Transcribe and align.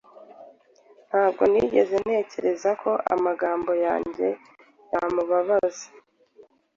Ntabwo 1.09 1.41
nigeze 1.51 1.95
ntekereza 2.03 2.69
ko 2.81 2.91
amagambo 3.13 3.71
yanjye 3.85 4.27
yamubabaza. 4.91 5.87